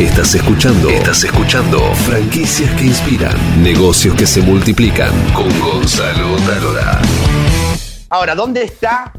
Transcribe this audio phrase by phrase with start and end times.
[0.00, 0.88] Estás escuchando.
[0.88, 1.78] Estás escuchando.
[1.94, 3.62] Franquicias que inspiran.
[3.62, 5.10] Negocios que se multiplican.
[5.34, 7.02] Con Gonzalo Talora.
[8.08, 9.12] Ahora, ¿dónde está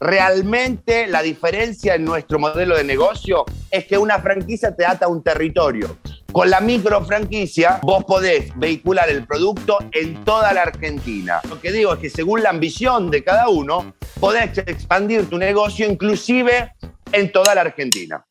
[0.00, 3.44] realmente la diferencia en nuestro modelo de negocio?
[3.70, 5.98] Es que una franquicia te ata a un territorio.
[6.32, 11.42] Con la micro franquicia vos podés vehicular el producto en toda la Argentina.
[11.48, 15.88] Lo que digo es que según la ambición de cada uno, podés expandir tu negocio
[15.88, 16.72] inclusive
[17.12, 18.24] en toda la Argentina.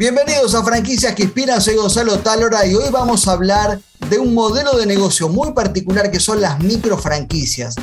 [0.00, 4.32] Bienvenidos a Franquicias que Inspiran, soy Gonzalo Talora y hoy vamos a hablar de un
[4.32, 7.74] modelo de negocio muy particular que son las micro franquicias.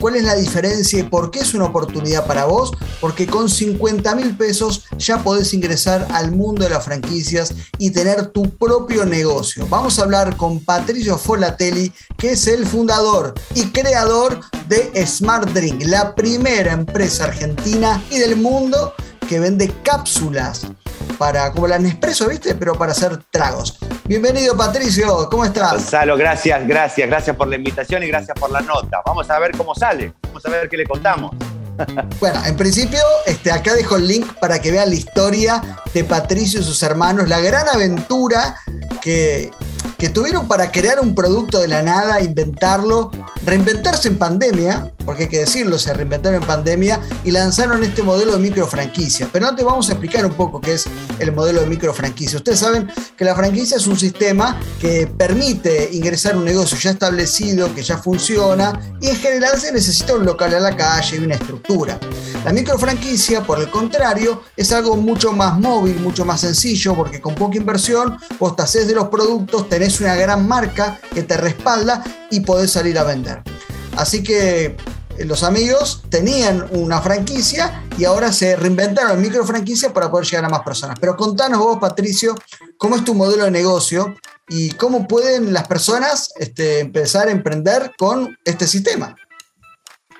[0.00, 2.72] ¿Cuál es la diferencia y por qué es una oportunidad para vos?
[2.98, 8.28] Porque con 50 mil pesos ya podés ingresar al mundo de las franquicias y tener
[8.28, 9.66] tu propio negocio.
[9.68, 15.82] Vamos a hablar con Patricio Folatelli, que es el fundador y creador de Smart Drink,
[15.84, 18.94] la primera empresa argentina y del mundo
[19.28, 20.66] que vende cápsulas
[21.18, 22.54] para, como la Nespresso, ¿viste?
[22.54, 23.78] Pero para hacer tragos.
[24.04, 25.72] Bienvenido, Patricio, ¿cómo estás?
[25.72, 29.00] Gonzalo, gracias, gracias, gracias por la invitación y gracias por la nota.
[29.04, 31.32] Vamos a ver cómo sale, vamos a ver qué le contamos.
[32.20, 36.60] Bueno, en principio, este, acá dejo el link para que vean la historia de Patricio
[36.60, 38.56] y sus hermanos, la gran aventura
[39.02, 39.50] que,
[39.98, 43.10] que tuvieron para crear un producto de la nada, inventarlo,
[43.44, 48.32] reinventarse en pandemia, porque hay que decirlo, se reinventaron en pandemia y lanzaron este modelo
[48.32, 49.28] de micro franquicia.
[49.32, 50.86] Pero antes vamos a explicar un poco qué es
[51.20, 52.36] el modelo de micro franquicia.
[52.36, 57.72] Ustedes saben que la franquicia es un sistema que permite ingresar un negocio ya establecido,
[57.74, 61.36] que ya funciona, y en general se necesita un local a la calle y una
[61.36, 61.98] estructura.
[62.44, 67.20] La micro franquicia, por el contrario, es algo mucho más móvil, mucho más sencillo, porque
[67.20, 71.36] con poca inversión vos te haces de los productos, tenés una gran marca que te
[71.36, 73.42] respalda y podés salir a vender.
[73.96, 74.76] Así que
[75.24, 80.48] los amigos tenían una franquicia y ahora se reinventaron micro franquicia para poder llegar a
[80.48, 80.98] más personas.
[81.00, 82.34] Pero contanos vos, Patricio,
[82.76, 84.16] cómo es tu modelo de negocio
[84.48, 89.16] y cómo pueden las personas este, empezar a emprender con este sistema.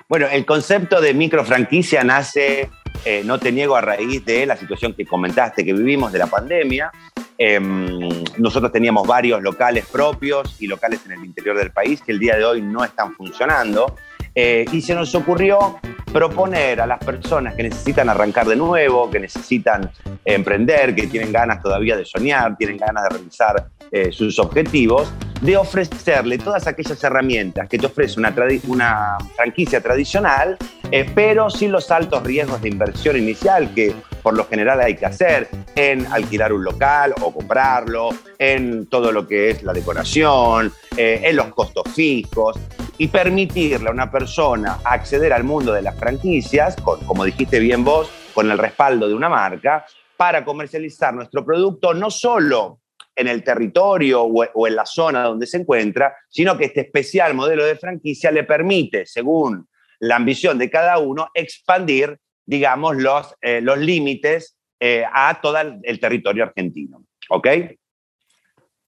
[0.09, 2.71] Bueno, el concepto de micro franquicia nace,
[3.04, 6.26] eh, no te niego, a raíz de la situación que comentaste que vivimos de la
[6.28, 6.92] pandemia.
[7.38, 12.19] Em, nosotros teníamos varios locales propios y locales en el interior del país que el
[12.19, 13.97] día de hoy no están funcionando.
[14.38, 15.80] Eh, y se nos ocurrió
[16.12, 19.91] proponer a las personas que necesitan arrancar de nuevo, que necesitan
[20.26, 25.10] emprender, que tienen ganas todavía de soñar, tienen ganas de realizar eh, sus objetivos,
[25.41, 30.58] de ofrecerle todas aquellas herramientas que te ofrece una, franquicia tradicional,
[30.91, 35.06] eh, pero sin los altos riesgos de inversión inicial que por lo general hay que
[35.06, 41.36] hacer en alquilar un local o comprarlo, en todo lo que es la decoración, en
[41.36, 42.58] los costos fijos
[42.99, 48.11] y permitirle a una persona acceder al mundo de las franquicias, como dijiste bien vos,
[48.34, 49.84] con el respaldo de una marca,
[50.17, 52.81] para comercializar nuestro producto no solo
[53.15, 57.65] en el territorio o, en la zona donde se encuentra, sino que este especial modelo
[57.65, 59.69] de franquicia le permite, según
[60.01, 66.01] la ambición de cada uno, expandir, digamos, los, eh, los límites eh, a todo el
[66.01, 67.05] territorio argentino.
[67.31, 67.49] ¿Ok?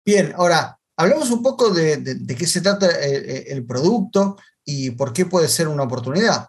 [0.04, 2.02] Bien, ahora, Hablamos un poco de,
[2.36, 6.48] qué se trata eh, eh, el, producto y por qué puede ser una oportunidad.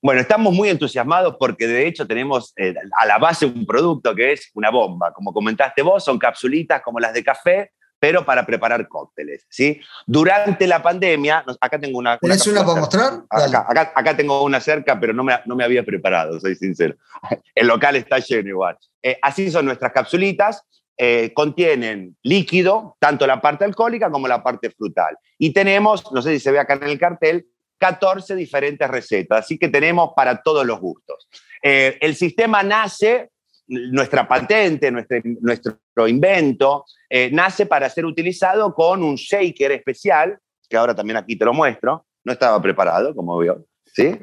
[0.00, 4.32] Bueno, estamos muy entusiasmados porque de hecho tenemos eh, a la base un producto que
[4.32, 5.12] es una bomba.
[5.12, 9.44] Como comentaste vos, son capsulitas como las de café, pero para preparar cócteles.
[9.48, 9.80] ¿sí?
[10.06, 12.16] Durante la pandemia, acá tengo una...
[12.18, 13.24] ¿Tienes una, para mostrar?
[13.28, 16.94] Acá, tengo una cerca, pero no me, no me había preparado, soy sincero.
[17.56, 18.78] El local está lleno igual.
[19.20, 20.62] así son nuestras capsulitas.
[20.96, 25.16] Eh, contienen líquido, tanto la parte alcohólica como la parte frutal.
[25.38, 27.46] Y tenemos, no sé si se ve acá en el cartel,
[27.78, 31.28] 14 diferentes recetas, así que tenemos para todos los gustos.
[31.62, 33.30] Eh, el sistema nace,
[33.66, 40.38] nuestra patente, nuestro, nuestro invento, eh, nace para ser utilizado con un shaker especial,
[40.68, 44.16] que ahora también aquí te lo muestro, no estaba preparado, como veo, ¿sí?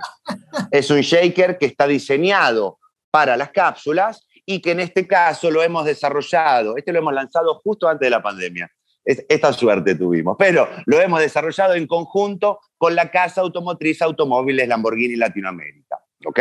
[0.71, 2.79] es un shaker que está diseñado
[3.11, 7.61] para las cápsulas y que en este caso lo hemos desarrollado, este lo hemos lanzado
[7.63, 8.69] justo antes de la pandemia.
[9.03, 15.15] Esta suerte tuvimos, pero lo hemos desarrollado en conjunto con la Casa Automotriz Automóviles Lamborghini
[15.15, 15.99] Latinoamérica.
[16.25, 16.39] ¿ok?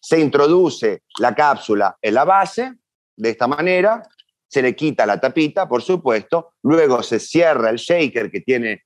[0.00, 2.74] Se introduce la cápsula en la base,
[3.16, 4.02] de esta manera,
[4.48, 8.82] se le quita la tapita, por supuesto, luego se cierra el shaker que tiene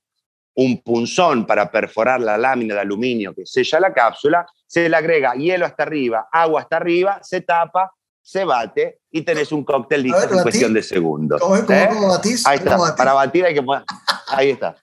[0.53, 5.33] un punzón para perforar la lámina de aluminio que sella la cápsula, se le agrega
[5.33, 7.91] hielo hasta arriba, agua hasta arriba, se tapa
[8.27, 11.39] se bate y tenés un cóctel listo en cuestión de segundos.
[11.39, 11.87] ¿Cómo, ¿eh?
[12.09, 12.45] batís?
[12.45, 13.63] Ahí está, para batir hay que
[14.27, 14.75] Ahí está.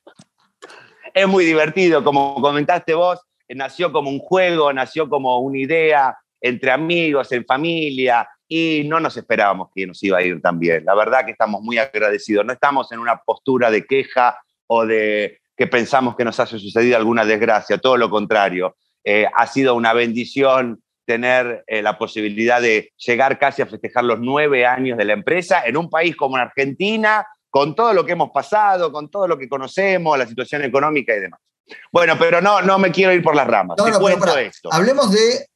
[1.12, 3.20] Es muy divertido, como comentaste vos,
[3.50, 9.14] nació como un juego, nació como una idea entre amigos, en familia, y no nos
[9.18, 10.82] esperábamos que nos iba a ir tan bien.
[10.86, 12.46] La verdad que estamos muy agradecidos.
[12.46, 14.38] No estamos en una postura de queja
[14.68, 18.74] o de que pensamos que nos haya sucedido alguna desgracia, todo lo contrario.
[19.04, 24.18] Eh, ha sido una bendición tener eh, la posibilidad de llegar casi a festejar los
[24.20, 28.30] nueve años de la empresa en un país como Argentina, con todo lo que hemos
[28.30, 31.40] pasado, con todo lo que conocemos, la situación económica y demás.
[31.92, 33.76] Bueno, pero no, no me quiero ir por las ramas.
[33.78, 34.72] No, no, esto.
[34.72, 35.48] Hablemos de,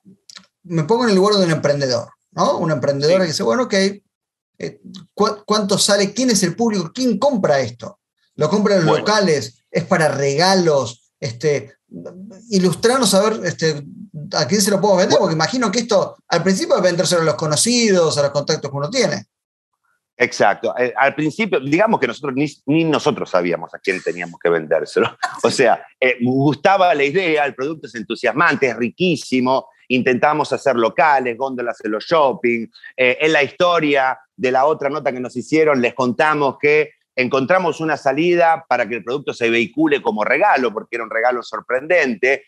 [0.64, 2.58] me pongo en el lugar de un emprendedor, ¿no?
[2.58, 4.80] Un emprendedor que dice, bueno, ok, eh,
[5.14, 6.12] ¿cuánto sale?
[6.12, 6.90] ¿Quién es el público?
[6.94, 8.00] ¿Quién compra esto?
[8.36, 9.64] ¿Lo compran los locales?
[9.70, 11.12] ¿Es para regalos?
[11.20, 11.74] Este,
[12.50, 13.82] ilustrarnos a ver este,
[14.34, 17.24] a quién se lo puedo vender, porque imagino que esto al principio es vendérselo a
[17.24, 19.26] los conocidos, a los contactos que uno tiene.
[20.20, 20.74] Exacto.
[20.76, 25.16] Eh, al principio, digamos que nosotros ni, nosotros sabíamos a quién teníamos que vendérselo.
[25.44, 31.38] O sea, eh, gustaba la idea, el producto es entusiasmante, es riquísimo, intentamos hacer locales,
[31.38, 32.66] góndolas en los shopping.
[32.96, 37.80] Eh, en la historia de la otra nota que nos hicieron, les contamos que encontramos
[37.80, 42.44] una salida para que el producto se vehicule como regalo, porque era un regalo sorprendente,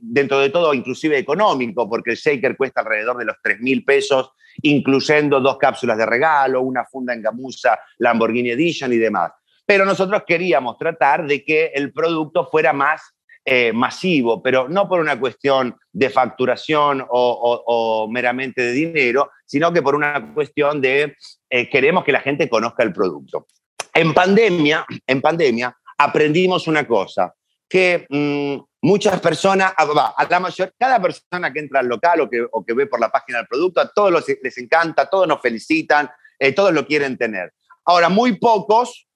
[0.00, 4.30] dentro de todo inclusive económico, porque el shaker cuesta alrededor de los 3 mil pesos
[4.62, 9.32] incluyendo dos cápsulas de regalo, una funda en gamuza Lamborghini Edition y demás.
[9.66, 13.14] Pero nosotros queríamos tratar de que el producto fuera más
[13.46, 19.82] eh, masivo, pero no por una cuestión de facturación o, meramente de dinero, sino que
[19.82, 21.16] por una cuestión de
[21.50, 23.46] eh, queremos que la gente conozca el producto.
[23.94, 27.32] En pandemia, en pandemia aprendimos una cosa,
[27.68, 32.64] que mm, muchas personas, ah, a la mayor, cada persona que entra al local o
[32.64, 36.52] que, ve por la página del producto, a todos les encanta, todos nos felicitan, eh,
[36.52, 37.52] todos lo quieren tener.
[37.84, 39.06] Ahora, muy pocos,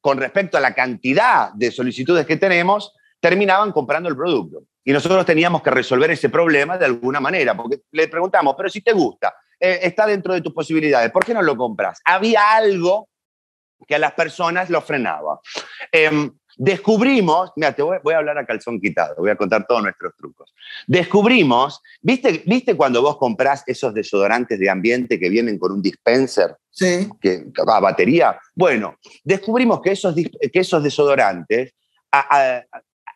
[0.00, 4.62] con respecto a la cantidad de solicitudes que tenemos, terminaban comprando el producto.
[4.84, 8.80] Y nosotros teníamos que resolver ese problema de alguna manera, porque le preguntamos, pero si
[8.82, 12.00] te gusta, eh, está dentro de tus posibilidades, ¿por qué no lo compras?
[12.04, 13.08] Había algo
[13.86, 15.40] que a las personas lo frenaba.
[15.92, 16.30] Em,
[16.60, 20.52] Descubrimos, mira, te voy, a hablar a calzón quitado, voy a contar todos nuestros trucos.
[20.88, 26.56] Descubrimos, ¿viste, ¿viste cuando vos comprás esos desodorantes de ambiente que vienen con un dispenser?
[26.68, 27.08] Sí.
[27.20, 28.40] Que va a batería.
[28.56, 31.74] Bueno, descubrimos que esos, que esos desodorantes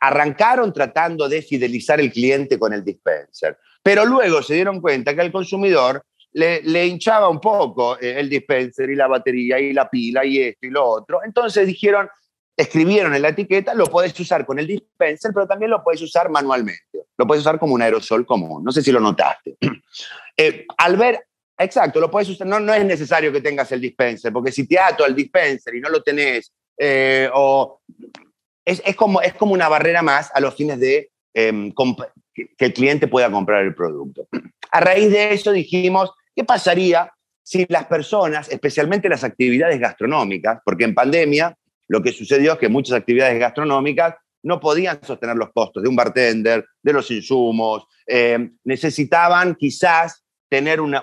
[0.00, 5.20] arrancaron tratando de fidelizar el cliente con el dispenser, pero luego se dieron cuenta que
[5.20, 10.24] al consumidor le, hinchaba un poco eh, el dispenser y la batería y la pila
[10.24, 11.20] y esto y lo otro.
[11.24, 12.08] Entonces dijeron,
[12.56, 16.30] escribieron en la etiqueta, lo puedes usar con el dispenser, pero también lo puedes usar
[16.30, 16.82] manualmente.
[17.16, 18.64] Lo puedes usar como un aerosol común.
[18.64, 19.56] No sé si lo notaste.
[20.34, 21.26] Eh, al ver,
[21.58, 24.78] exacto, lo puedes usar, no, no es necesario que tengas el dispenser, porque si te
[24.78, 27.82] ato al dispenser y no lo tenés, eh, o
[28.64, 31.70] es, es, como, es como una barrera más a los fines de em,
[32.34, 34.26] que el cliente pueda comprar el producto.
[34.70, 37.12] A raíz de eso dijimos, ¿qué pasaría
[37.42, 41.56] si las personas, especialmente las actividades gastronómicas, porque en pandemia
[41.88, 44.14] lo que sucedió es que muchas actividades gastronómicas
[44.44, 50.80] no podían sostener los costos de un bartender, de los insumos, eh, necesitaban quizás tener
[50.82, 50.94] un,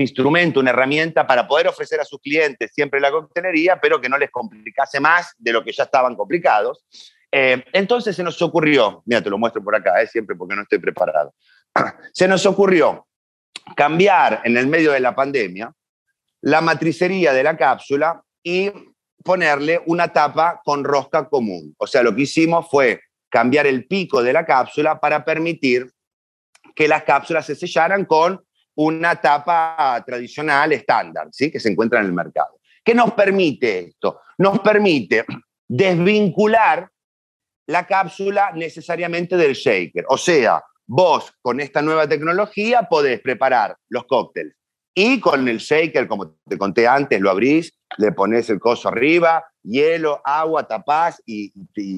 [0.00, 4.16] instrumento, una herramienta para poder ofrecer a sus clientes siempre la coctelería, pero que no
[4.16, 6.86] les complicase más de lo que ya estaban complicados.
[7.30, 10.62] Eh, entonces se nos ocurrió, mira, te lo muestro por acá, eh, siempre porque no
[10.62, 11.34] estoy preparado,
[12.14, 13.06] se nos ocurrió
[13.74, 15.72] cambiar en el medio de la pandemia
[16.42, 18.70] la matricería de la cápsula y
[19.24, 21.74] ponerle una tapa con rosca común.
[21.78, 25.90] O sea, lo que hicimos fue cambiar el pico de la cápsula para permitir
[26.74, 28.40] que las cápsulas se sellaran con
[28.76, 31.50] una tapa tradicional estándar, ¿sí?
[31.50, 32.60] que se encuentra en el mercado.
[32.84, 34.20] ¿Qué nos permite esto?
[34.38, 35.24] Nos permite
[35.66, 36.88] desvincular
[37.66, 40.04] la cápsula necesariamente del shaker.
[40.08, 44.56] O sea, vos con esta nueva tecnología podés preparar los cócteles
[44.98, 49.44] y con el shaker, como te conté antes, lo abrís, le pones el coso arriba,
[49.62, 51.52] hielo, agua, tapás y,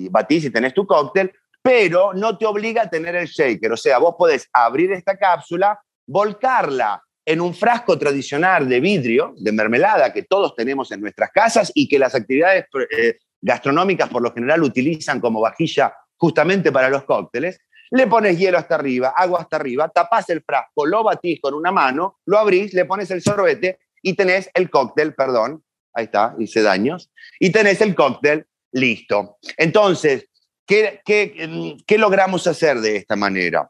[0.08, 3.70] batís y tenés tu cóctel, pero no te obliga a tener el shaker.
[3.70, 5.78] O sea, vos podés abrir esta cápsula,
[6.08, 11.70] volcarla en un frasco tradicional de vidrio, de mermelada, que todos tenemos en nuestras casas
[11.76, 17.04] y que las actividades eh, gastronómicas por lo general utilizan como vajilla justamente para los
[17.04, 21.54] cócteles, le pones hielo hasta arriba, agua hasta arriba, tapás el frasco, lo batís con
[21.54, 25.64] una mano, lo abrís, le pones el sorbete y tenés el cóctel, perdón,
[25.94, 29.38] ahí está, hice daños, y tenés el cóctel listo.
[29.56, 30.28] Entonces,
[30.66, 33.68] ¿qué, qué, logramos hacer de esta manera?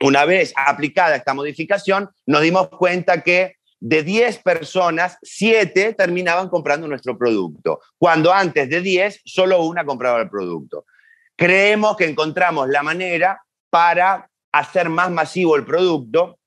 [0.00, 6.88] Una vez aplicada esta modificación, nos dimos cuenta que de 10 personas, 7 terminaban comprando
[6.88, 10.84] nuestro producto, cuando antes de 10 solo una compraba el producto.
[11.36, 16.38] Creemos que encontramos la manera para hacer más masivo el producto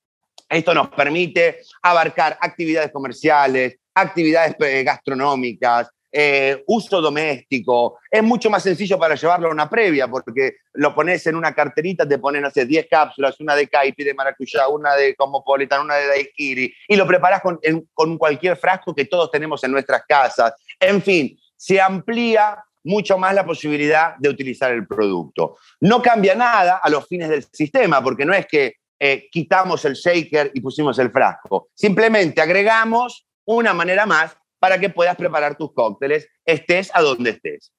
[0.48, 7.98] Esto nos permite abarcar actividades comerciales, actividades eh, gastronómicas, eh, uso doméstico.
[8.10, 12.06] Es mucho más sencillo para llevarlo a una previa, porque lo pones en una carterita,
[12.06, 15.94] te ponen, no sé, 10 cápsulas, una de caipi de maracuyá, una de cosmopolitan, una
[15.94, 17.58] de daiquiri, y lo preparas con,
[17.94, 20.52] con cualquier frasco que todos tenemos en nuestras casas.
[20.78, 25.56] En fin, se amplía mucho más la posibilidad de utilizar el producto.
[25.80, 29.94] No cambia nada a los fines del sistema, porque no es que eh, quitamos el
[29.94, 31.70] shaker y pusimos el frasco.
[31.74, 37.72] Simplemente agregamos una manera más para que puedas preparar tus cócteles, estés a donde estés.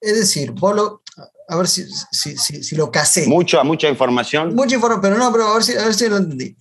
[0.00, 1.02] Es decir, vos lo,
[1.48, 3.26] a ver si, si, si, lo casé.
[3.26, 4.54] Mucho, mucha información.
[4.54, 6.56] Mucha información, pero no, pero a ver si, a ver si lo entendí.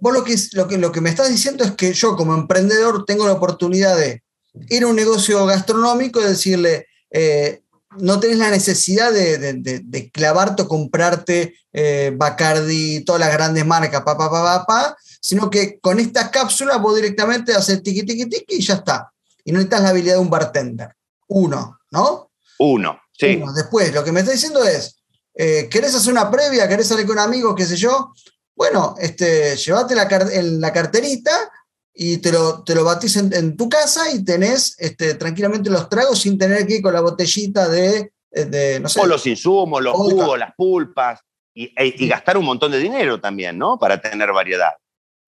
[0.00, 3.04] Vos lo que, lo, que, lo que me estás diciendo es que yo como emprendedor
[3.04, 4.22] tengo la oportunidad de
[4.68, 7.62] ir a un negocio gastronómico y decirle, eh,
[7.98, 13.64] no tenés la necesidad de, de, de, clavarte o comprarte eh, Bacardi, todas las grandes
[13.64, 18.26] marcas, pa, pa, pa, pa, sino que con esta cápsula vos directamente haces tiqui, tiqui,
[18.26, 19.10] tiqui y ya está.
[19.44, 20.94] Y no necesitas la habilidad de un bartender.
[21.28, 22.30] Uno, ¿no?
[22.58, 23.42] Uno, sí.
[23.54, 24.98] Después, lo que me está diciendo es,
[25.34, 26.68] eh, ¿querés hacer una previa?
[26.68, 27.54] ¿Querés salir con amigos?
[27.56, 28.12] ¿Qué sé yo?
[28.54, 31.50] Bueno, este, llévate la, en la carterita
[32.00, 36.20] y te lo, te lo batís en, tu casa y tenés este, tranquilamente los tragos
[36.20, 39.00] sin tener que ir con la botellita de, de no sé.
[39.00, 41.18] O los insumos, los jugos, las pulpas,
[41.52, 43.80] y, e, y, gastar un montón de dinero también, ¿no?
[43.80, 44.74] Para tener variedad.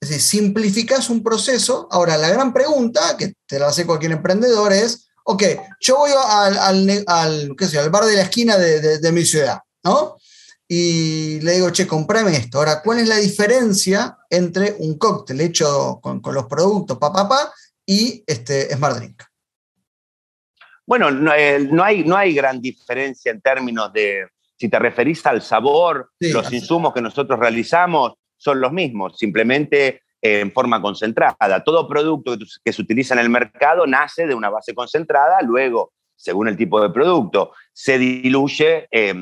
[0.01, 1.89] Es decir, simplificas un proceso.
[1.91, 5.43] Ahora, la gran pregunta, que te la hace cualquier emprendedor, es, ok,
[5.81, 9.13] yo voy al, al, al, qué sé, al bar de la esquina de, de, de,
[9.13, 10.19] mi ciudad, ¿no?
[10.73, 12.59] Y le digo, che, comprame esto.
[12.59, 17.47] Ahora, ¿cuál es la diferencia entre un cóctel hecho con, con los productos papá pa,
[17.47, 17.53] pa,
[17.85, 19.21] y este Smart Drink?
[20.87, 25.27] Bueno, no, eh, no, hay, no hay gran diferencia en términos de, si te referís
[25.27, 31.65] al sabor, sí, los insumos que nosotros realizamos, son los mismos, simplemente en forma concentrada.
[31.65, 36.49] Todo producto que se utiliza en el mercado nace de una base concentrada, luego, según
[36.49, 39.15] el tipo de producto, se diluye, eh,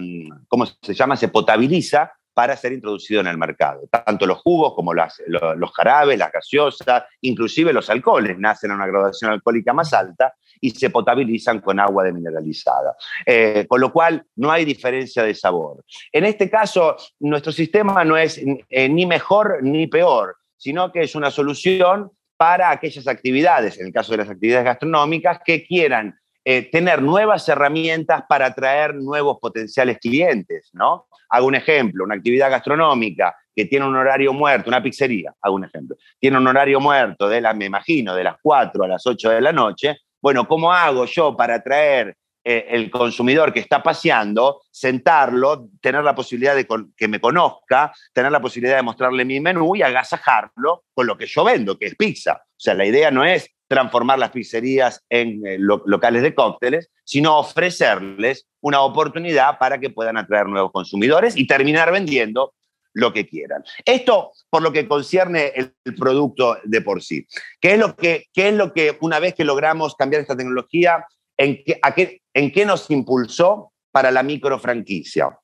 [0.48, 1.16] ¿cómo se llama?
[1.16, 3.88] Se potabiliza para ser introducido en el mercado.
[3.90, 8.86] Tanto los jugos como los, los jarabes, las gaseosas, inclusive los alcoholes nacen a una
[8.86, 12.96] graduación alcohólica más alta y se potabilizan con agua demineralizada.
[13.26, 15.84] Eh, con lo cual no hay diferencia de sabor.
[16.12, 21.14] En este caso, nuestro sistema no es eh, ni mejor ni peor, sino que es
[21.16, 26.16] una solución para aquellas actividades, en el caso de las actividades gastronómicas, que quieran
[26.50, 31.06] eh, tener nuevas herramientas para atraer nuevos potenciales clientes, ¿no?
[31.28, 35.66] Hago un ejemplo, una actividad gastronómica que tiene un horario muerto, una pizzería, hago un
[35.66, 39.28] ejemplo, tiene un horario muerto de las, me imagino, de las 4 a las 8
[39.28, 39.98] de la noche.
[40.22, 46.14] Bueno, ¿cómo hago yo para atraer eh, el consumidor que está paseando, sentarlo, tener la
[46.14, 51.06] posibilidad de que me conozca, tener la posibilidad de mostrarle mi menú y agasajarlo con
[51.06, 52.40] lo que yo vendo, que es pizza?
[52.42, 56.90] O sea, la idea no es transformar las pizzerías en eh, lo, locales de cócteles,
[57.04, 62.54] sino ofrecerles una oportunidad para que puedan atraer nuevos consumidores y terminar vendiendo
[62.94, 63.62] lo que quieran.
[63.84, 67.26] Esto por lo que concierne el, producto de por sí.
[67.60, 71.06] ¿Qué es, lo que, ¿Qué es lo que una vez que logramos cambiar esta tecnología,
[71.36, 75.38] en qué, en qué nos impulsó para la micro franquicia?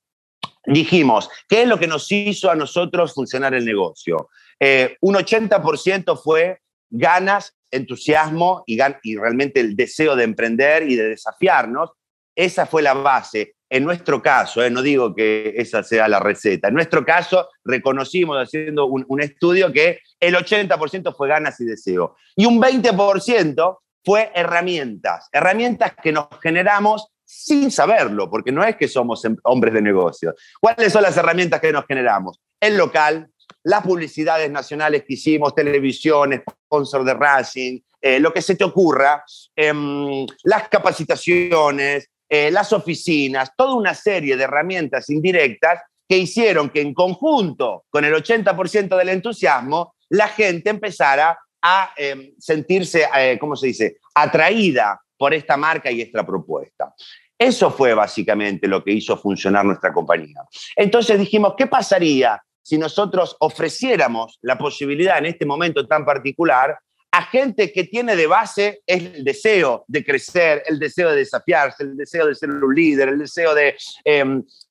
[0.67, 4.31] Dijimos, ¿qué es lo que nos hizo a nosotros funcionar el negocio?
[4.59, 6.59] Eh, un 80% fue
[6.91, 11.91] ganas entusiasmo y, y, realmente el deseo de emprender y de desafiarnos.
[12.37, 13.55] Esa fue la base.
[13.69, 18.37] En nuestro caso, eh, no digo que esa sea la receta, en nuestro caso reconocimos
[18.37, 22.17] haciendo un, un estudio que el 80% fue ganas y deseo.
[22.37, 28.87] Y un 20% fue herramientas, herramientas que nos generamos sin saberlo, porque no es que
[28.87, 30.35] somos em, hombres de negocios.
[30.61, 32.41] ¿Cuáles son las herramientas que nos generamos?
[32.61, 33.29] El local,
[33.65, 39.25] las publicidades nacionales que hicimos, televisión, sponsor de Racing, eh, lo que se te ocurra,
[39.57, 46.81] eh, las capacitaciones, eh, las oficinas, toda una serie de herramientas indirectas que hicieron que
[46.81, 53.57] en conjunto con el 80% del entusiasmo, la gente empezara a em, sentirse, eh, ¿cómo
[53.57, 56.95] se dice?, atraída por esta marca y esta propuesta.
[57.39, 60.43] Eso fue básicamente lo que hizo funcionar nuestra compañía.
[60.77, 66.79] Entonces dijimos, ¿qué pasaría si nosotros ofreciéramos la posibilidad en este momento tan particular
[67.13, 71.97] a gente que tiene de base el deseo de crecer, el deseo de desafiarse, el
[71.97, 74.25] deseo de ser un líder, el deseo de, eh,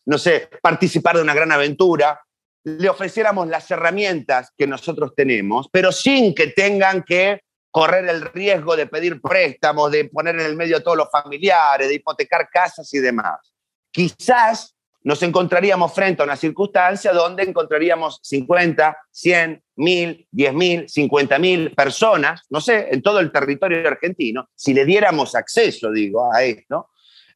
[0.05, 2.19] no sé, participar de una gran aventura,
[2.65, 8.75] le ofreciéramos las herramientas que nosotros tenemos, pero sin que tengan que correr el riesgo
[8.75, 12.93] de pedir préstamos, de poner en el medio a todos los familiares, de hipotecar casas
[12.93, 13.53] y demás.
[13.89, 14.72] Quizás
[15.03, 22.61] nos encontraríamos frente a una circunstancia donde encontraríamos 50, 100, 1000, 10.000, 50.000 personas, no
[22.61, 26.89] sé, en todo el territorio argentino, si le diéramos acceso, digo, a esto,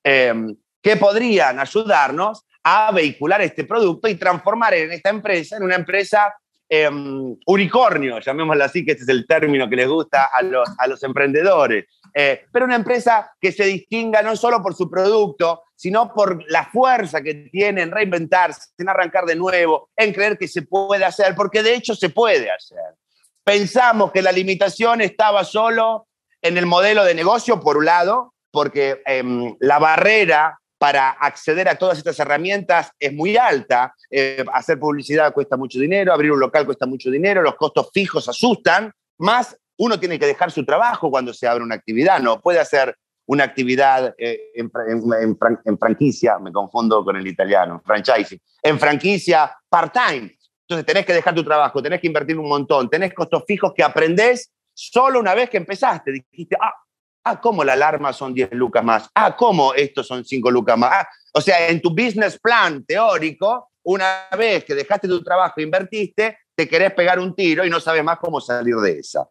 [0.03, 5.75] em, que podrían ayudarnos a vehicular este producto y transformar en esta empresa en una
[5.75, 6.33] empresa
[6.69, 10.87] em, unicornio, llamémoslo así, que este es el término que les gusta a los, a
[10.87, 11.85] los emprendedores,
[12.19, 16.65] eh, pero una empresa que se distinga no solo por su producto, sino por la
[16.65, 21.35] fuerza que tiene en reinventarse, en arrancar de nuevo, en creer que se puede hacer,
[21.35, 22.95] porque de hecho se puede hacer.
[23.43, 26.07] Pensamos que la limitación estaba solo
[26.41, 31.75] en el modelo de negocio, por un lado, porque em, la barrera para acceder a
[31.75, 33.93] todas estas herramientas es muy alta.
[34.09, 38.27] Eh, hacer publicidad cuesta mucho dinero, abrir un local cuesta mucho dinero, los costos fijos
[38.27, 42.59] asustan, más uno tiene que dejar su trabajo cuando se abre una actividad, no puede
[42.59, 50.37] hacer una actividad eh, en, franquicia, me confundo con el italiano, franchising, en franquicia part-time.
[50.61, 53.83] Entonces tenés que dejar tu trabajo, tenés que invertir un montón, tenés costos fijos que
[53.83, 56.11] aprendés solo una vez que empezaste.
[56.11, 56.73] Dijiste, ah,
[57.25, 59.09] ah ¿cómo la alarma son 10 lucas más?
[59.13, 60.91] Ah, ¿cómo estos son 5 lucas más?
[60.93, 65.63] Ah, o sea, en tu business plan teórico, una vez que dejaste tu trabajo e
[65.63, 69.27] invertiste, te querés pegar un tiro y no sabes más cómo salir de esa.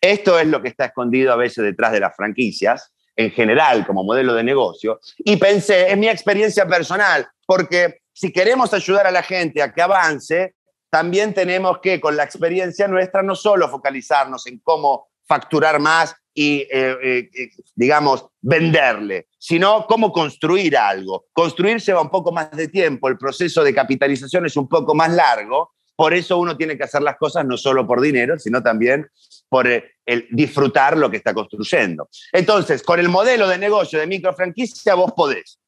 [0.00, 4.04] Esto es lo que está escondido a veces detrás de las franquicias en general como
[4.04, 9.22] modelo de negocio y pensé, en mi experiencia personal, porque si queremos ayudar a la
[9.22, 10.54] gente a que avance,
[10.90, 16.66] también tenemos que, con la experiencia nuestra, no solo focalizarnos en cómo facturar más y,
[16.70, 21.26] eh, eh, digamos, venderle, sino cómo construir algo.
[21.32, 25.12] Construir lleva un poco más de tiempo, el proceso de capitalización es un poco más
[25.12, 29.06] largo, por eso uno tiene que hacer las cosas no solo por dinero, sino también
[29.50, 32.08] por eh, el disfrutar lo que está construyendo.
[32.32, 35.58] Entonces, con el modelo de negocio de microfranquicia, vos podés.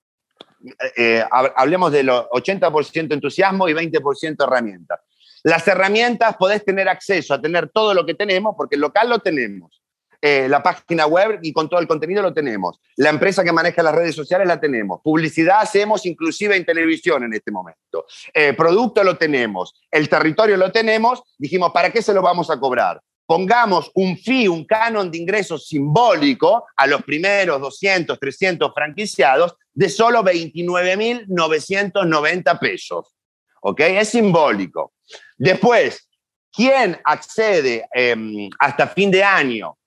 [0.65, 5.01] Eh, eh, hablemos de los 80% entusiasmo y 20% herramientas.
[5.43, 9.19] Las herramientas podés tener acceso a tener todo lo que tenemos, porque el local lo
[9.19, 9.83] tenemos.
[10.25, 12.81] Eh, la página web y con todo el contenido lo tenemos.
[12.95, 15.01] La empresa que maneja las redes sociales la tenemos.
[15.03, 18.07] Publicidad hacemos inclusive en televisión en este momento.
[18.33, 19.75] Eh, producto lo tenemos.
[19.91, 21.25] El territorio lo tenemos.
[21.37, 23.03] Dijimos, ¿para qué se lo vamos a cobrar?
[23.33, 29.89] Pongamos un fee, un canon de ingresos simbólico a los primeros 200, 300 franquiciados de
[29.89, 33.17] solo 29.990 pesos.
[33.63, 33.81] ¿Ok?
[33.81, 34.93] Es simbólico.
[35.39, 36.11] Después,
[36.53, 39.79] ¿quién accede em, hasta fin de año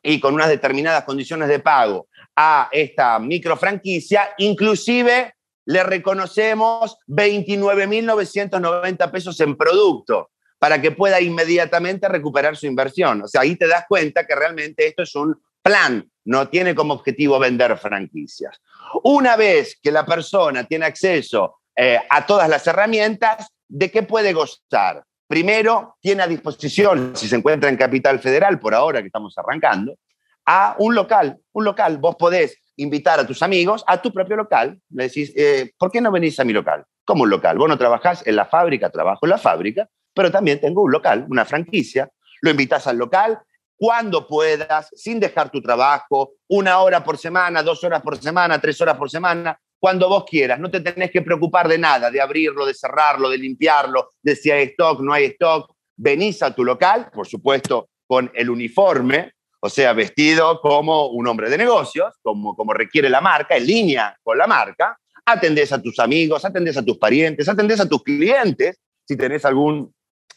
[0.00, 9.10] y con unas determinadas condiciones de pago a esta micro franquicia, inclusive le reconocemos 29.990
[9.10, 10.30] pesos en producto
[10.64, 13.20] para que pueda inmediatamente recuperar su inversión.
[13.20, 16.94] O sea, ahí te das cuenta que realmente esto es un plan, no tiene como
[16.94, 18.62] objetivo vender franquicias.
[19.02, 24.32] Una vez que la persona tiene acceso eh, a todas las herramientas, ¿de qué puede
[24.32, 25.04] gozar?
[25.26, 29.98] Primero, tiene a disposición, si se encuentra en Capital Federal, por ahora que estamos arrancando,
[30.46, 31.40] a un local.
[31.52, 34.80] Un local, vos podés invitar a tus amigos a tu propio local.
[34.88, 36.86] Le decís, eh, ¿por qué no venís a mi local?
[37.04, 37.58] Como un local.
[37.58, 41.26] Vos no trabajás en la fábrica, trabajo en la fábrica, pero también tengo un local,
[41.28, 42.08] una franquicia.
[42.40, 43.38] Lo invitas al local
[43.76, 48.80] cuando puedas, sin dejar tu trabajo, una hora por semana, dos horas por semana, tres
[48.80, 50.58] horas por semana, cuando vos quieras.
[50.58, 54.50] No te tenés que preocupar de nada, de abrirlo, de cerrarlo, de limpiarlo, de si
[54.50, 55.70] hay stock, no hay stock.
[55.96, 61.50] Venís a tu local, por supuesto, con el uniforme, o sea, vestido como un hombre
[61.50, 64.96] de negocios, como, como requiere la marca, en línea con la marca.
[65.26, 69.94] Atendés a tus amigos, atendés a tus parientes, atendés a tus clientes, si tenés algún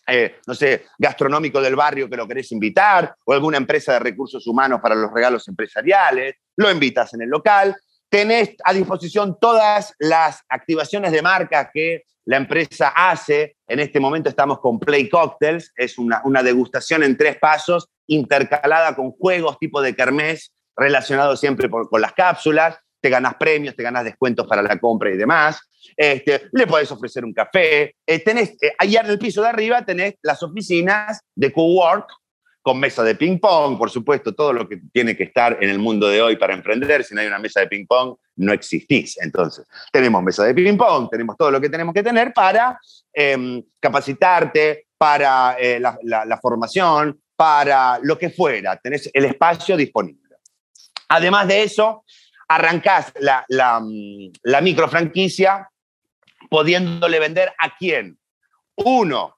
[0.08, 4.48] eh, no sé, gastronómico del barrio que lo querés invitar, o alguna empresa de recursos
[4.48, 7.76] humanos para los regalos empresariales, lo invitas en el local,
[8.10, 13.58] tenés a disposición todas las activaciones de marca que la empresa hace.
[13.68, 19.12] En este momento estamos con Play Cocktails, es una, degustación en tres pasos, intercalada con
[19.12, 22.78] juegos tipo de kermés, relacionados siempre con las cápsulas.
[23.00, 25.60] Te ganas premios, te ganas descuentos para la compra y demás.
[25.96, 27.96] Este, le podés ofrecer un café.
[28.06, 32.10] Eh, eh, allá en el piso de arriba tenés las oficinas de Cowork,
[32.68, 36.10] con mesa de ping-pong, por supuesto, todo lo que tiene que estar en el mundo
[36.10, 37.02] de hoy para emprender.
[37.06, 39.18] Si no hay una mesa de ping-pong, no existís.
[39.22, 42.78] Entonces, tenemos mesa de ping-pong, tenemos todo lo que tenemos que tener para
[43.14, 48.76] em, capacitarte, para eh, la, formación, para lo que fuera.
[48.76, 50.36] Tenés el espacio disponible.
[51.08, 52.04] Además de eso,
[52.48, 53.82] arrancás la, la,
[54.44, 55.70] la micro franquicia
[56.50, 58.18] pudiéndole vender a quién.
[58.76, 59.38] Uno,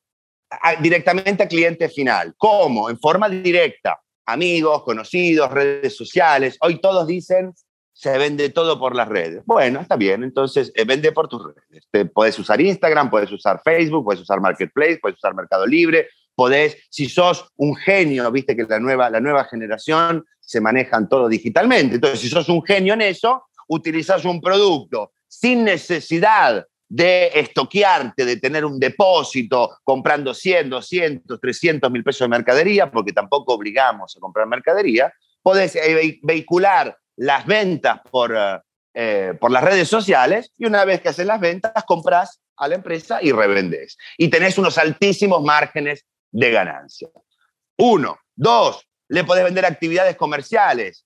[0.80, 2.34] directamente a cliente final.
[2.38, 2.90] ¿Cómo?
[2.90, 4.00] En forma directa.
[4.26, 6.58] Amigos, conocidos, redes sociales.
[6.62, 7.54] Hoy todos dicen,
[7.94, 9.44] se vende todo por las redes.
[9.46, 12.12] Bueno, está bien, entonces eh, vende por tus redes.
[12.14, 16.08] Podés usar Instagram, puedes usar Facebook, puedes usar Marketplace, puedes usar Mercado Libre,
[16.40, 21.28] podés, si sos un genio, viste que la nueva, la nueva generación se manejan todo
[21.28, 21.96] digitalmente.
[21.96, 28.38] Entonces, si sos un genio en eso, utilizas un producto sin necesidad de estoquearte, de
[28.38, 34.22] tener un depósito comprando 100, 200, 300 mil pesos de mercadería, porque tampoco obligamos a
[34.22, 38.60] comprar mercadería, podés eh, vehicular las ventas por, eh,
[38.94, 42.76] eh, por las redes sociales y una vez que haces las ventas, compras a la
[42.76, 43.98] empresa y revendes.
[44.18, 47.10] Y tenés unos altísimos márgenes de ganancia.
[47.78, 48.18] Uno.
[48.36, 51.06] Dos, le podés vender actividades comerciales,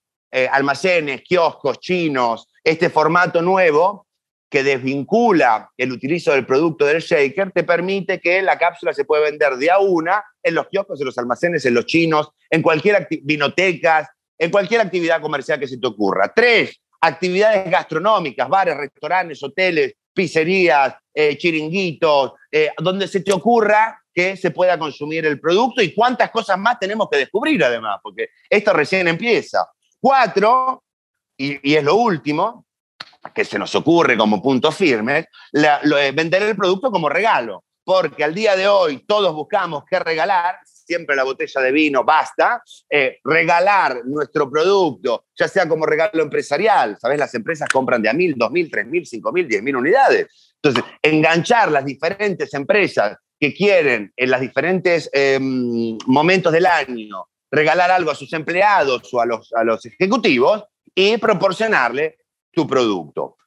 [0.52, 4.08] almacenes, kioscos, chinos, este formato nuevo
[4.54, 9.24] que desvincula el utilizo del producto del shaker, te permite que la cápsula se puede
[9.32, 13.08] vender de a una en los kioscos, en los almacenes, en los chinos, en cualquier
[13.24, 16.32] vinotecas, en cualquier actividad comercial que se te ocurra.
[16.36, 24.38] Tres, actividades gastronómicas, bares, restaurantes, hoteles, pizzerías, eh, chiringuitos, eh, donde se te ocurra que
[24.38, 28.74] se pueda consumir el producto y cuántas cosas más tenemos que descubrir además, porque esto
[28.74, 29.68] recién empieza.
[30.00, 30.84] Cuatro,
[31.38, 32.66] y, es lo último,
[33.34, 38.34] que se nos ocurre como punto firme, eh, vender el producto como regalo, porque al
[38.34, 44.02] día de hoy todos buscamos qué regalar, siempre la botella de vino basta, eh, regalar
[44.06, 47.18] nuestro producto, ya sea como regalo empresarial, ¿sabes?
[47.18, 50.54] Las empresas compran de a mil, dos mil, tres mil, cinco mil, diez mil unidades.
[50.62, 57.92] Entonces, enganchar las diferentes empresas que quieren en los diferentes em, momentos del año regalar
[57.92, 60.64] algo a sus empleados o a los, a los ejecutivos
[60.96, 62.18] y proporcionarle
[62.52, 63.38] tu producto.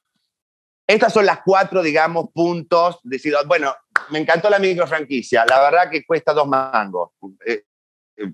[0.87, 2.99] Estas son las cuatro, digamos, puntos.
[3.03, 3.75] Decido, bueno,
[4.09, 5.45] me encantó la micro franquicia.
[5.45, 7.11] La verdad que cuesta dos mangos.
[7.45, 7.63] Eh,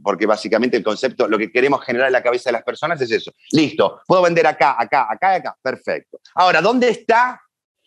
[0.02, 3.12] porque básicamente el concepto, lo que queremos generar en la cabeza de las personas es
[3.12, 3.32] eso.
[3.52, 5.58] Listo, puedo vender acá, acá, acá y acá.
[5.62, 6.20] Perfecto.
[6.36, 7.42] Ahora, ¿dónde está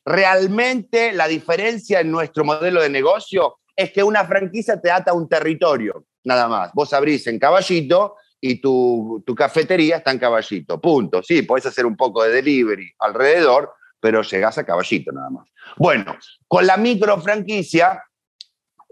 [0.07, 3.59] realmente la diferencia en nuestro modelo de negocio?
[3.75, 6.71] Es que una franquicia te ata a un territorio, nada más.
[6.73, 10.81] Vos abrís en caballito y tu, tu, cafetería está en Caballito.
[10.81, 11.23] Punto.
[11.23, 15.49] Sí, podés hacer un poco de delivery alrededor, pero llegás a Caballito nada más.
[15.77, 16.17] Bueno,
[16.47, 18.03] con la micro franquicia,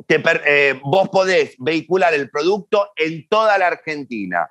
[0.09, 4.49] eh, vos podés vehicular el producto en toda la Argentina.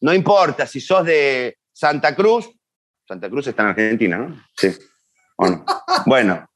[0.00, 2.48] No importa si sos de Santa Cruz,
[3.06, 4.44] Santa Cruz está en Argentina, ¿no?
[4.56, 4.70] Sí.
[6.06, 6.46] Bueno,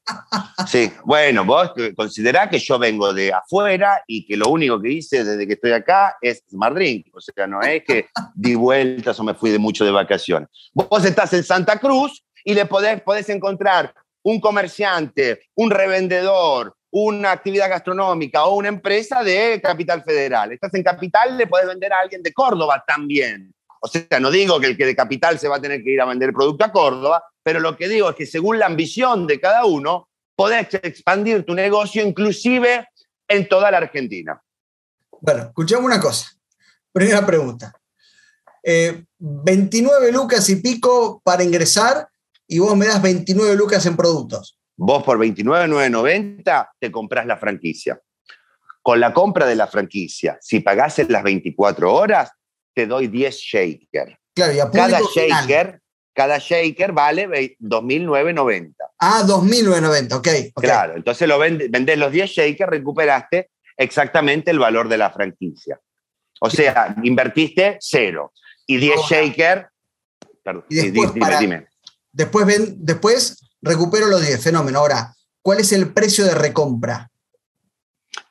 [0.67, 5.23] sí, bueno, vos considerá que yo vengo de afuera y que lo único que hice
[5.23, 7.07] desde que estoy acá es Smart Drink.
[7.13, 10.49] O sea, no es que di vueltas o me fui de mucho de vacaciones.
[10.73, 17.31] Vos estás en Santa Cruz y le podés, podés encontrar un comerciante, un revendedor, una
[17.31, 20.51] actividad gastronómica o una empresa de Capital Federal.
[20.51, 23.53] Estás en Capital, le podés vender a alguien de Córdoba también.
[23.81, 26.01] O sea, no digo que el que de capital se va a tener que ir
[26.01, 29.39] a vender producto a Córdoba, pero lo que digo es que según la ambición de
[29.39, 32.87] cada uno, podés expandir tu negocio inclusive
[33.27, 34.41] en toda la Argentina.
[35.21, 36.31] Bueno, escuchamos una cosa.
[36.91, 37.73] Primera pregunta.
[38.63, 42.07] 29 eh, lucas y pico para ingresar
[42.47, 44.57] y vos me das 29 lucas en productos.
[44.75, 48.01] Vos por 29,990 te compras la franquicia.
[48.81, 52.31] Con la compra de la franquicia, si pagás en las 24 horas,
[52.79, 54.17] te doy 10 shaker.
[54.33, 55.81] Claro, y a cada shaker,
[56.13, 57.27] cada shaker vale
[57.59, 58.73] 2.990.
[58.99, 60.27] Ah, 2.990, ok.
[60.55, 65.77] Claro, entonces lo vendés los 10 shakers, recuperaste exactamente el valor de la franquicia.
[66.39, 68.31] O sea, invertiste cero.
[68.65, 69.67] Y 10 shaker,
[70.41, 71.67] perdón, después, dime, dime.
[72.13, 74.79] Después, ven, después recupero los 10, fenómeno.
[74.79, 77.11] Ahora, ¿cuál es el precio de recompra?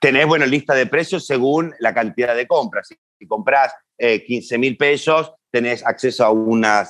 [0.00, 2.88] Tenés, bueno, lista de precios según la cantidad de compras.
[3.18, 6.88] Si compras 15 eh, mil pesos, tenés acceso a una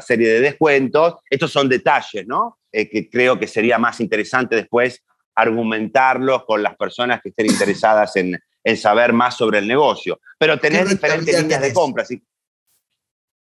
[0.00, 1.14] serie de descuentos.
[1.30, 2.58] Estos son detalles, ¿no?
[2.76, 5.04] Eh, que creo que sería más interesante después
[5.36, 8.36] argumentarlos con las personas que estén interesadas en,
[8.76, 10.18] saber más sobre el negocio.
[10.38, 12.04] Pero tenés diferentes líneas de compra.
[12.04, 12.20] ¿sí?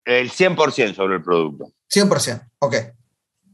[0.04, 1.72] El 100% sobre el producto.
[1.90, 2.76] 100%, ok.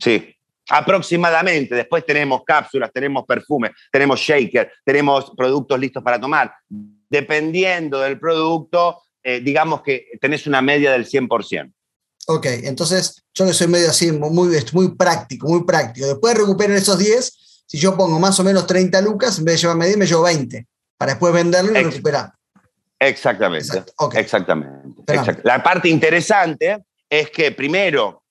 [0.00, 0.34] Sí,
[0.70, 1.74] aproximadamente.
[1.76, 6.52] Después tenemos cápsulas, tenemos perfumes, tenemos shaker, tenemos productos listos para tomar.
[6.68, 11.72] Dependiendo del producto, eh, digamos que tenés una media del 100%.
[12.26, 16.06] Ok, entonces yo que soy medio así, muy, muy práctico, muy práctico.
[16.06, 19.56] Después de recuperar esos 10, si yo pongo más o menos 30 lucas, en vez
[19.56, 22.32] de llevarme 10, me llevo 20, para después venderlo y recuperar.
[22.98, 23.82] Exactamente.
[24.12, 25.02] Exactamente.
[25.44, 28.22] La parte interesante es que primero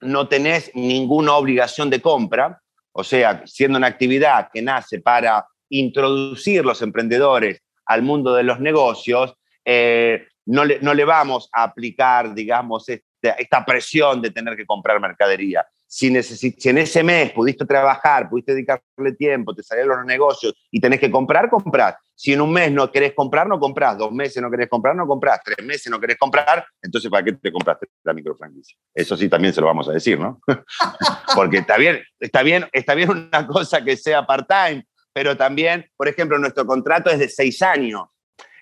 [0.00, 2.60] no tenés ninguna obligación de compra,
[2.92, 8.60] o sea, siendo una actividad que nace para introducir los emprendedores al mundo de los
[8.60, 9.34] negocios,
[9.64, 13.04] eh, no, le, no le vamos a aplicar, digamos, este
[13.38, 15.66] esta presión de tener que comprar mercadería.
[15.86, 20.80] Si, si, en ese mes pudiste trabajar, pudiste dedicarle tiempo, te salieron los negocios y
[20.80, 21.94] tenés que comprar, comprás.
[22.16, 23.96] Si en un mes no querés comprar, no comprás.
[23.96, 25.40] Dos meses no querés comprar, no comprás.
[25.44, 28.76] Tres meses no querés comprar, entonces ¿para qué te compraste la microfranquicia?
[28.92, 30.40] Eso sí también se lo vamos a decir, ¿no?
[31.34, 36.08] Porque está bien, está bien, está bien una cosa que sea part-time, pero también, por
[36.08, 38.02] ejemplo, nuestro contrato es de seis años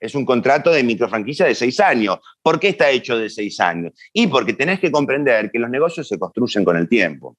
[0.02, 2.18] es un contrato de microfranquicia de seis años.
[2.42, 3.92] ¿Por qué está hecho de seis años?
[4.12, 7.36] Y porque tenés que comprender que los negocios se construyen con el tiempo.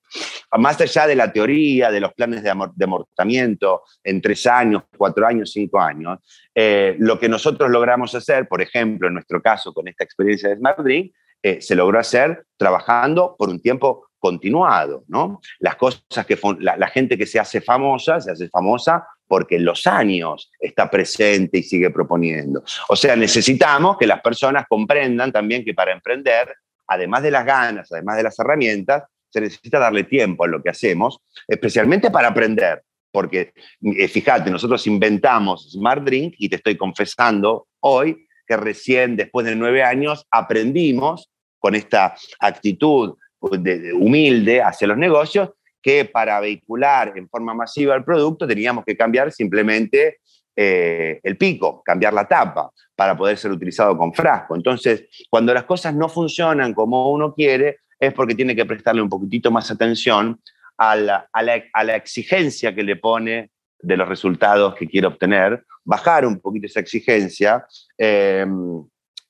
[0.57, 5.51] Más allá de la teoría, de los planes de, amortamiento en tres años, cuatro años,
[5.51, 6.19] cinco años,
[6.55, 10.55] eh, lo que nosotros logramos hacer, por ejemplo, en nuestro caso con esta experiencia de
[10.55, 15.41] Smart Drink, eh, se logró hacer trabajando por un tiempo continuado, ¿no?
[15.59, 19.65] Las cosas que la, la, gente que se hace famosa, se hace famosa porque en
[19.65, 22.63] los años está presente y sigue proponiendo.
[22.87, 26.55] O sea, necesitamos que las personas comprendan también que para emprender,
[26.87, 30.69] además de las ganas, además de las herramientas, se necesita darle tiempo a lo que
[30.69, 32.81] hacemos, especialmente para aprender.
[33.11, 39.45] Porque eh, fíjate, nosotros inventamos Smart Drink y te estoy confesando hoy que recién después
[39.45, 43.15] de nueve años aprendimos con esta actitud
[43.93, 45.49] humilde hacia los negocios
[45.81, 50.19] que para vehicular en forma masiva el producto teníamos que cambiar simplemente
[50.55, 54.55] eh, el pico, cambiar la tapa para poder ser utilizado con frasco.
[54.55, 59.09] Entonces, cuando las cosas no funcionan como uno quiere, es porque tiene que prestarle un
[59.09, 60.39] poquitito más atención
[60.77, 66.25] a la, a la, exigencia que le pone de los resultados que quiere obtener, bajar
[66.25, 67.65] un poquito esa exigencia,
[67.97, 68.45] eh,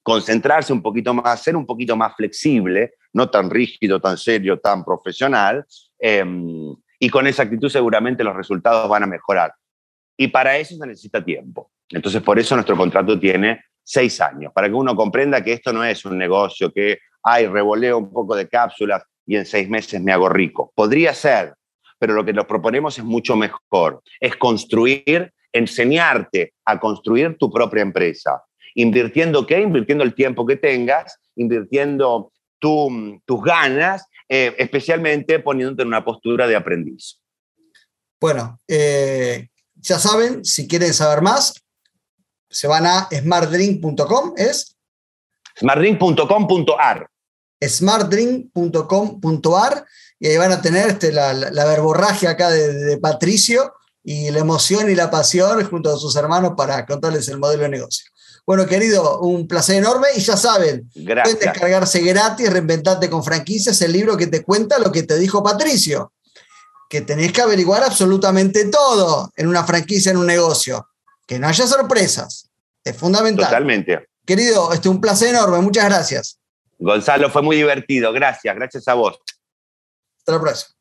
[0.04, 4.84] concentrarse un poquito más, ser un poquito más flexible, no tan rígido, tan serio, tan
[4.84, 5.66] profesional,
[5.98, 9.54] em, y con esa actitud seguramente los resultados van a mejorar.
[10.18, 11.72] Y para eso se necesita tiempo.
[11.90, 15.84] Entonces, por eso nuestro contrato tiene seis años, para que uno comprenda que esto no
[15.84, 20.12] es un negocio que, ay, revoleo un poco de cápsulas y en seis meses me
[20.12, 20.72] hago rico.
[20.76, 21.54] Podría ser,
[22.00, 24.02] pero lo que nos proponemos es mucho mejor.
[24.20, 28.42] Es construir, enseñarte a construir tu propia empresa.
[28.76, 29.62] ¿Invirtiendo qué?
[29.62, 36.56] Invirtiendo el tiempo que tengas, invirtiendo tus ganas, eh, especialmente poniéndote en una postura de
[36.56, 37.20] aprendiz.
[38.20, 41.54] Bueno, eh, ya saben, si quieren saber más,
[42.50, 44.78] se van a smartdrink.com, ¿es?
[45.60, 47.10] smartdrink.com.ar.
[47.62, 49.86] smartdrink.com.ar
[50.20, 54.96] y ahí van a tener este, la, verborragia acá de, Patricio y la emoción y
[54.96, 58.10] la pasión junto a sus hermanos para contarles el modelo de negocio.
[58.46, 63.94] Bueno, querido, un placer enorme y ya saben, pueden descargarse gratis, reinventarte con franquicias, el
[63.94, 66.12] libro que te cuenta lo que te dijo Patricio,
[66.90, 70.90] que tenés que averiguar absolutamente todo en una franquicia, en un negocio,
[71.26, 72.50] que no haya sorpresas,
[72.84, 73.46] es fundamental.
[73.46, 74.10] Totalmente.
[74.26, 76.40] Querido, este un placer enorme, muchas gracias.
[76.80, 79.18] Gonzalo, fue muy divertido, gracias, gracias a vos.
[80.20, 80.76] Hasta la próxima.